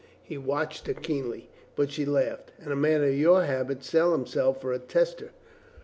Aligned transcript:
He 0.23 0.35
watched 0.35 0.87
her 0.87 0.95
keenly. 0.95 1.51
But 1.75 1.91
she 1.91 2.05
laughed. 2.05 2.49
"And 2.57 2.73
a 2.73 2.75
man 2.75 3.03
of 3.03 3.13
your 3.13 3.43
habit 3.43 3.83
sell 3.83 4.13
himself 4.13 4.59
for 4.59 4.73
a 4.73 4.79
tester. 4.79 5.29